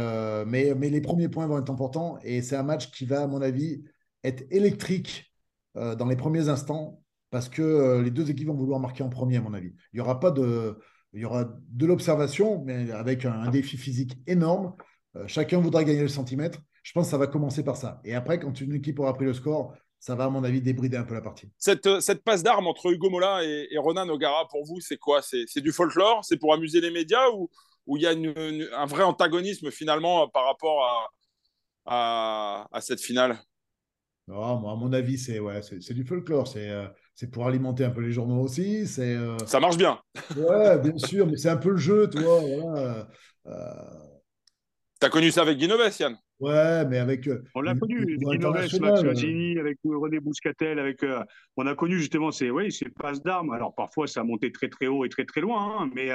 [0.46, 3.26] mais, mais les premiers points vont être importants, et c'est un match qui va, à
[3.26, 3.84] mon avis,
[4.24, 5.32] être électrique
[5.74, 9.36] dans les premiers instants parce que euh, les deux équipes vont vouloir marquer en premier,
[9.36, 9.72] à mon avis.
[9.92, 10.78] Il y aura pas de,
[11.12, 14.74] il y aura de l'observation, mais avec un, défi physique énorme.
[15.16, 16.60] Euh, chacun voudra gagner le centimètre.
[16.82, 18.00] Je pense que ça va commencer par ça.
[18.04, 20.96] Et après, quand une équipe aura pris le score, ça va, à mon avis, débrider
[20.96, 21.50] un peu la partie.
[21.58, 25.20] Cette, euh, cette passe d'armes entre Hugo Mola et, Ronan O'Gara, pour vous, c'est quoi?
[25.22, 26.24] C'est du folklore?
[26.24, 27.50] C'est pour amuser les médias ou
[27.96, 31.10] il y a un vrai antagonisme finalement par rapport
[31.86, 33.38] à, à, cette finale?
[34.28, 35.60] Non, moi, à mon avis, c'est ouais,
[35.90, 36.46] du folklore.
[36.46, 36.70] C'est
[37.18, 38.86] c'est pour alimenter un peu les journaux aussi.
[38.86, 39.98] C'est, euh, Ça marche bien.
[40.36, 42.22] ouais, bien sûr, mais c'est un peu le jeu, toi.
[42.22, 43.08] Voilà.
[43.46, 43.74] Euh...
[45.00, 46.16] T'as connu ça avec Guinoves, Yann?
[46.38, 47.26] Ouais, mais avec.
[47.26, 51.02] Euh, on l'a connu, Guinoves, Max Mazzini, avec René Bouscatel, avec.
[51.02, 51.24] Euh,
[51.56, 53.50] on a connu justement ces, ouais, ces passes d'armes.
[53.50, 56.10] Alors parfois, ça a monté très très haut et très très loin, hein, mais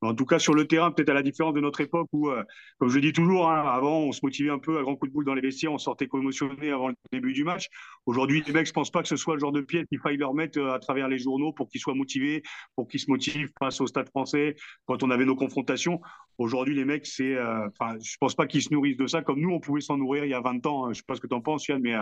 [0.00, 2.42] en tout cas, sur le terrain, peut-être à la différence de notre époque où, euh,
[2.78, 5.12] comme je dis toujours, hein, avant, on se motivait un peu à grand coup de
[5.12, 7.68] boule dans les vestiaires, on sortait commotionné avant le début du match.
[8.06, 10.16] Aujourd'hui, les mecs, je pense pas que ce soit le genre de pièce qu'il faille
[10.16, 12.42] leur mettre euh, à travers les journaux pour qu'ils soient motivés,
[12.76, 14.54] pour qu'ils se motivent face au stade français
[14.86, 16.00] quand on avait nos confrontations.
[16.38, 17.68] Aujourd'hui, les mecs, c'est, euh,
[18.00, 20.30] je pense pas qu'ils se nourrissent de ça comme nous, on pouvait s'en nourrir il
[20.30, 20.86] y a 20 ans.
[20.86, 20.92] Hein.
[20.92, 21.96] Je sais pas ce que tu en penses, Yann, mais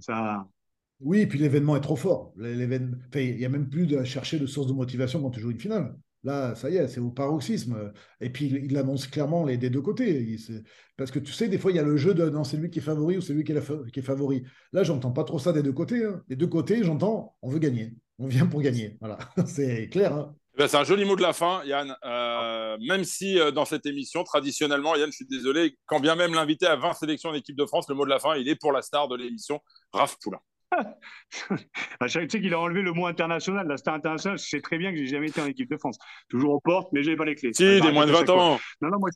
[0.00, 0.44] ça.
[1.00, 2.32] Oui, et puis l'événement est trop fort.
[2.40, 2.58] Il
[3.16, 5.94] y a même plus de chercher de source de motivation quand tu joues une finale.
[6.24, 7.92] Là, ça y est, c'est au paroxysme.
[8.20, 10.36] Et puis, il annonce clairement les, des deux côtés.
[10.96, 12.70] parce que tu sais, des fois, il y a le jeu de non, c'est lui
[12.70, 14.44] qui est favori ou c'est lui qui est, qui est favori.
[14.72, 16.04] Là, j'entends pas trop ça des deux côtés.
[16.04, 16.22] Hein.
[16.28, 17.94] Des deux côtés, j'entends on veut gagner.
[18.18, 18.96] On vient pour gagner.
[19.00, 20.12] Voilà, c'est clair.
[20.12, 20.34] Hein.
[20.54, 21.96] Eh ben, c'est un joli mot de la fin, Yann.
[22.04, 26.34] Euh, même si euh, dans cette émission, traditionnellement, Yann, je suis désolé, quand bien même
[26.34, 28.72] l'invité à 20 sélections d'équipe de France, le mot de la fin, il est pour
[28.72, 29.60] la star de l'émission,
[29.92, 30.40] Raph Poulain.
[31.50, 34.38] tu sais qu'il a enlevé le mot international, la star internationale.
[34.38, 35.98] Je sais très bien que j'ai jamais été en équipe de France.
[36.28, 37.52] Toujours aux portes, mais j'ai pas les clés.
[37.52, 38.58] Si, des moins de 20 ans.
[38.80, 39.10] Non, non, moi,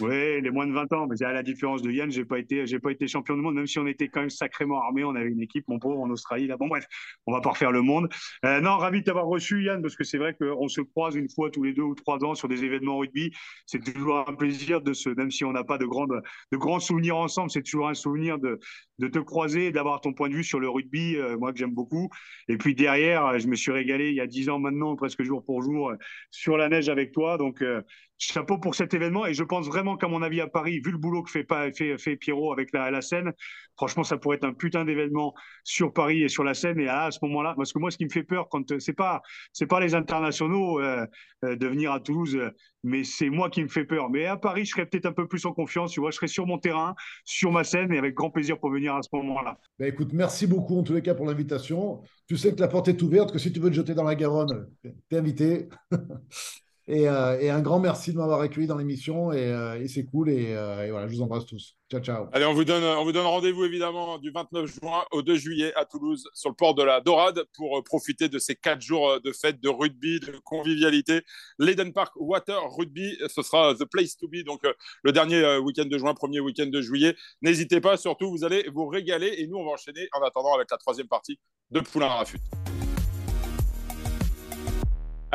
[0.00, 1.06] oui, les moins de 20 ans.
[1.06, 2.36] Mais à la différence de Yann, j'ai pas
[2.82, 5.04] pas été champion du monde, même si on était quand même sacrément armé.
[5.04, 6.46] On avait une équipe, mon pauvre, en Australie.
[6.46, 6.86] Là, bon, bref,
[7.26, 8.08] on va pas refaire le monde.
[8.44, 11.28] Euh, non, ravi de t'avoir reçu, Yann, parce que c'est vrai qu'on se croise une
[11.28, 13.32] fois tous les deux ou trois ans sur des événements rugby.
[13.66, 16.80] C'est toujours un plaisir de se, même si on n'a pas de grandes, de grands
[16.80, 18.58] souvenirs ensemble, c'est toujours un souvenir de,
[18.98, 21.74] de te croiser d'avoir ton point de vue sur le rugby, euh, moi que j'aime
[21.74, 22.08] beaucoup.
[22.48, 25.44] Et puis derrière, je me suis régalé il y a dix ans maintenant, presque jour
[25.44, 25.92] pour jour,
[26.30, 27.38] sur la neige avec toi.
[27.38, 27.82] Donc, euh,
[28.22, 29.26] chapeau pour cet événement.
[29.26, 31.98] Et je pense vraiment qu'à mon avis, à Paris, vu le boulot que fait, fait,
[31.98, 33.32] fait Pierrot avec la, la scène,
[33.76, 36.78] franchement, ça pourrait être un putain d'événement sur Paris et sur la scène.
[36.78, 39.22] Et à, ce moment-là, parce que moi, ce qui me fait peur, quand c'est pas,
[39.52, 41.06] c'est pas les internationaux euh,
[41.44, 42.38] euh, de venir à Toulouse,
[42.84, 44.10] mais c'est moi qui me fait peur.
[44.10, 45.92] Mais à Paris, je serais peut-être un peu plus en confiance.
[45.92, 48.70] Tu vois, je serais sur mon terrain, sur ma scène, et avec grand plaisir pour
[48.70, 49.58] venir à ce moment-là.
[49.78, 52.02] Ben écoute, merci beaucoup en tous les cas pour l'invitation.
[52.28, 54.14] Tu sais que la porte est ouverte, que si tu veux te jeter dans la
[54.14, 54.68] Garonne,
[55.08, 55.68] t'es invité.
[56.88, 59.32] Euh, et, un grand merci de m'avoir accueilli dans l'émission.
[59.32, 60.28] Et, euh, c'est cool.
[60.30, 61.76] Euh, et, voilà, je vous embrasse tous.
[61.90, 62.26] Ciao, ciao.
[62.32, 65.72] Allez, on vous donne, on vous donne rendez-vous évidemment du 29 juin au 2 juillet
[65.76, 69.32] à Toulouse sur le port de la Dorade pour profiter de ces quatre jours de
[69.32, 71.22] fête, de rugby, de convivialité.
[71.58, 74.42] L'Eden Park Water Rugby, ce sera the place to be.
[74.44, 74.62] Donc
[75.02, 77.14] le dernier week-end de juin, premier week-end de juillet.
[77.42, 79.34] N'hésitez pas, surtout, vous allez vous régaler.
[79.38, 81.38] Et nous, on va enchaîner en attendant avec la troisième partie
[81.70, 82.40] de Poulain Rafut.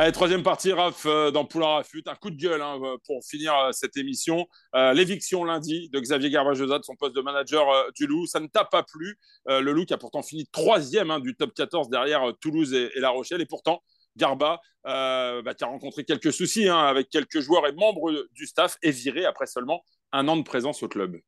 [0.00, 2.04] Allez, troisième partie, Raph, euh, dans Poulain Rafut.
[2.06, 4.46] Un coup de gueule hein, euh, pour finir euh, cette émission.
[4.72, 8.24] L'éviction lundi de Xavier Garbajosa de son poste de manager du Loup.
[8.26, 9.18] Ça ne t'a pas plu.
[9.46, 13.10] le Loup qui a pourtant fini troisième hein, du top 14 derrière Toulouse et, La
[13.10, 13.40] Rochelle.
[13.40, 13.82] Et pourtant,
[14.14, 18.76] Garba, bah, qui a rencontré quelques soucis hein, avec quelques joueurs et membres du staff,
[18.82, 19.82] est viré après seulement
[20.12, 21.18] un an de présence au club.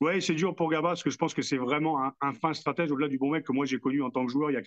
[0.00, 2.92] Oui, c'est dur pour Garba parce que je pense que c'est vraiment un, fin stratège
[2.92, 4.62] au-delà du bon mec que moi j'ai connu en tant que joueur il y a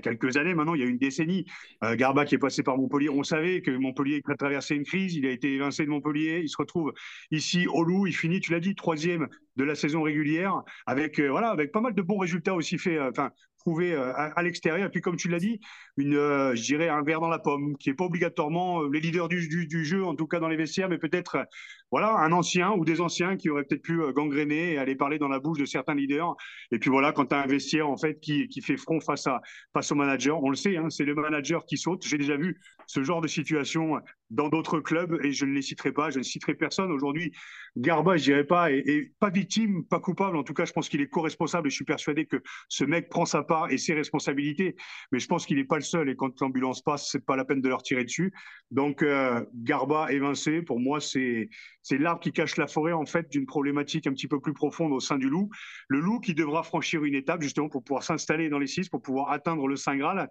[0.00, 0.54] quelques, années.
[0.54, 1.44] Maintenant, il y a une décennie.
[1.82, 5.16] Euh, Garba qui est passé par Montpellier, on savait que Montpellier a traversé une crise,
[5.16, 6.92] il a été évincé de Montpellier, il se retrouve
[7.32, 11.28] ici au Loup, il finit, tu l'as dit, troisième de la saison régulière avec euh,
[11.28, 12.98] voilà avec pas mal de bons résultats aussi faits.
[12.98, 14.86] Euh, enfin, trouver euh, à, l'extérieur.
[14.86, 15.58] Et puis, comme tu l'as dit,
[15.96, 19.66] une, je dirais un verre dans la pomme, qui n'est pas obligatoirement les leaders du,
[19.66, 21.46] du, jeu, en tout cas dans les vestiaires, mais peut-être
[21.90, 25.28] voilà un ancien ou des anciens qui auraient peut-être pu gangréner et aller parler dans
[25.28, 26.36] la bouche de certains leaders.
[26.72, 29.26] Et puis voilà, quand tu as un vestiaire en fait qui, qui fait front face
[29.26, 29.40] à
[29.72, 32.06] face au manager, on le sait, hein, c'est le manager qui saute.
[32.06, 35.92] J'ai déjà vu ce genre de situation dans d'autres clubs et je ne les citerai
[35.92, 36.90] pas, je ne citerai personne.
[36.90, 37.32] Aujourd'hui,
[37.76, 40.36] Garba, je dirais pas, est, pas victime, pas coupable.
[40.36, 43.08] En tout cas, je pense qu'il est co-responsable et je suis persuadé que ce mec
[43.08, 44.76] prend sa part et ses responsabilités.
[45.12, 47.44] Mais je pense qu'il n'est pas le seul et quand l'ambulance passe, c'est pas la
[47.44, 48.32] peine de leur tirer dessus.
[48.70, 51.48] Donc, euh, Garba évincé, pour moi, c'est
[51.90, 55.00] l'arbre qui cache la forêt en fait d'une problématique un petit peu plus profonde au
[55.00, 55.50] sein du loup.
[55.88, 59.02] Le loup qui devra franchir une étape justement pour pouvoir s'installer dans les six, pour
[59.02, 60.28] pouvoir atteindre le Saint Graal.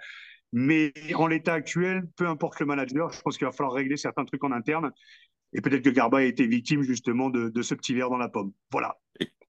[0.56, 4.24] Mais en l'état actuel, peu importe le manager, je pense qu'il va falloir régler certains
[4.24, 4.92] trucs en interne.
[5.52, 8.54] Et peut-être que Garba a été victime justement de, ce petit verre dans la pomme.
[8.72, 8.96] Voilà.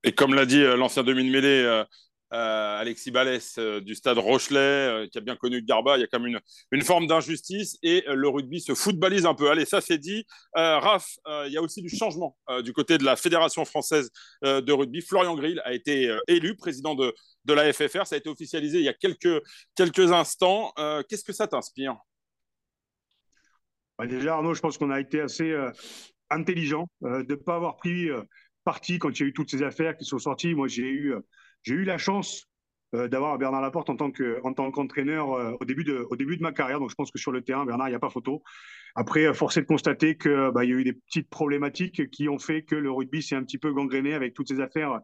[0.03, 1.85] Et, comme l'a dit euh, l'ancien demi-mêlée, euh,
[2.33, 6.21] euh, Alexis Balès du stade Rochelet, qui a bien connu Garba, il y a quand
[6.21, 6.40] même une,
[6.73, 9.51] une forme d'injustice et le rugby se footballise un peu.
[9.51, 10.25] Allez, ça c'est dit.
[10.55, 14.11] Raph, il y a aussi du changement du côté de la Fédération française
[14.43, 15.01] de rugby.
[15.01, 17.14] Florian Grill a été élu président de,
[17.45, 18.07] de la FFR.
[18.07, 19.43] Ça a été officialisé il y a quelques,
[19.75, 20.73] quelques instants.
[20.79, 21.97] Euh, qu'est-ce que ça t'inspire?
[23.99, 25.71] Bah, Déjà, Arnaud, je pense qu'on a été assez euh,
[26.31, 28.09] intelligent euh, de ne pas avoir pris
[28.65, 30.55] parti quand il y a eu toutes ces affaires qui sont sorties.
[30.55, 31.15] Moi, j'ai eu,
[31.63, 32.47] j'ai eu la chance
[32.93, 35.27] d'avoir Bernard Laporte en tant que en tant qu'entraîneur
[35.61, 37.67] au début de au début de ma carrière donc je pense que sur le terrain
[37.67, 38.45] Bernard il n'y a pas photo
[38.95, 42.39] après force est de constater que bah, y a eu des petites problématiques qui ont
[42.39, 45.01] fait que le rugby s'est un petit peu gangréné avec toutes ces affaires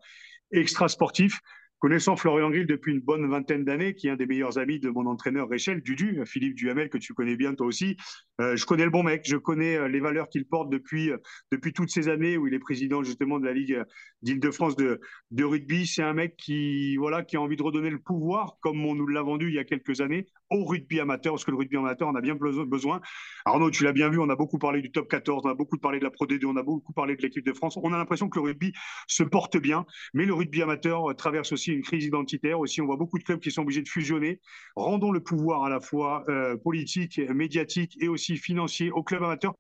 [0.53, 1.41] extra sportives
[1.81, 4.91] Connaissant Florian Grill depuis une bonne vingtaine d'années, qui est un des meilleurs amis de
[4.91, 7.97] mon entraîneur Réchel, Dudu, Philippe Duhamel, que tu connais bien toi aussi,
[8.41, 11.19] euh, je connais le bon mec, je connais euh, les valeurs qu'il porte depuis, euh,
[11.53, 13.83] depuis toutes ces années où il est président justement de la Ligue
[14.23, 15.87] d'Île-de-France de, de rugby.
[15.87, 19.07] C'est un mec qui, voilà, qui a envie de redonner le pouvoir, comme on nous
[19.07, 22.09] l'a vendu il y a quelques années, au rugby amateur, parce que le rugby amateur,
[22.09, 23.01] on a bien besoin.
[23.45, 25.79] Arnaud, tu l'as bien vu, on a beaucoup parlé du top 14, on a beaucoup
[25.79, 27.79] parlé de la Pro D2, on a beaucoup parlé de l'équipe de France.
[27.83, 28.73] On a l'impression que le rugby
[29.07, 32.61] se porte bien, mais le rugby amateur traverse aussi une crise identitaire.
[32.61, 34.41] Aussi, on voit beaucoup de clubs qui sont obligés de fusionner.
[34.77, 39.55] Rendons le pouvoir à la fois euh, politique, médiatique et aussi financier aux clubs amateurs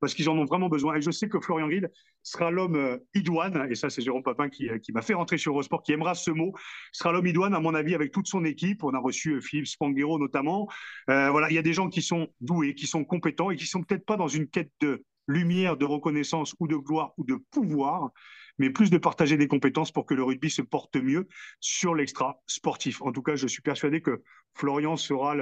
[0.00, 0.96] parce qu'ils en ont vraiment besoin.
[0.96, 1.90] Et je sais que Florian Grill
[2.22, 5.52] sera l'homme euh, idoine, et ça c'est Jérôme Papin qui, euh, m'a fait rentrer sur
[5.52, 6.52] Eurosport, qui aimera ce mot,
[6.92, 8.84] sera l'homme idoine à mon avis avec toute son équipe.
[8.84, 10.68] On a reçu Philippe Spanghero notamment.
[11.06, 13.82] voilà, il y a des gens qui sont doués, qui sont compétents et qui sont
[13.82, 18.10] peut-être pas dans une quête de lumière, de reconnaissance ou de gloire ou de pouvoir,
[18.58, 21.28] mais plus de partager des compétences pour que le rugby se porte mieux
[21.60, 23.02] sur l'extra sportif.
[23.02, 24.22] En tout cas, je suis persuadé que
[24.54, 25.34] Florian sera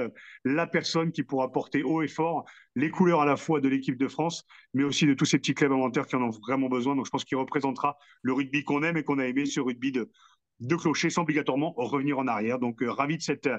[0.43, 3.97] la personne qui pourra porter haut et fort les couleurs à la fois de l'équipe
[3.97, 6.95] de France, mais aussi de tous ces petits clubs amateurs qui en ont vraiment besoin.
[6.95, 9.93] Donc, je pense qu'il représentera le rugby qu'on aime et qu'on a aimé, ce rugby
[9.93, 10.11] de,
[10.59, 12.59] de clocher sans obligatoirement revenir en arrière.
[12.59, 13.49] Donc euh, ravi de cette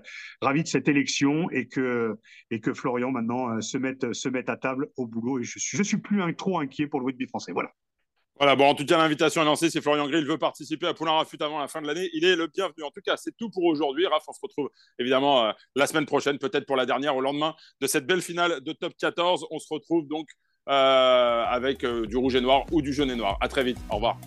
[0.41, 2.19] ravi de cette élection et que
[2.51, 5.59] et que Florian maintenant euh, se mette se mette à table au boulot et je
[5.59, 7.53] suis je suis plus trop inquiet pour le rugby français.
[7.53, 7.73] Voilà.
[8.39, 9.71] Voilà, bon, en tout cas, l'invitation est lancée.
[9.71, 12.37] Si Florian Grill veut participer à Poulain Rafut avant la fin de l'année, il est
[12.37, 12.85] le bienvenu.
[12.85, 14.07] En tout cas, c'est tout pour aujourd'hui.
[14.07, 14.69] Raph, on se retrouve
[14.99, 18.61] évidemment euh, la semaine prochaine, peut-être pour la dernière, au lendemain de cette belle finale
[18.61, 19.47] de top 14.
[19.51, 20.29] On se retrouve donc
[20.69, 23.39] euh, avec euh, du rouge et noir ou du jaune et noir.
[23.41, 23.79] À très vite.
[23.91, 24.19] Au revoir.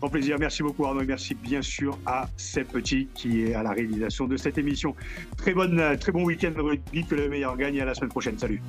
[0.00, 0.38] Grand plaisir.
[0.38, 1.02] Merci beaucoup, Arnaud.
[1.02, 4.96] Et merci bien sûr à Seb Petit qui est à la réalisation de cette émission.
[5.36, 7.04] Très, bonne, très bon week-end, rugby.
[7.04, 8.38] Que le meilleur gagne à la semaine prochaine.
[8.38, 8.62] Salut.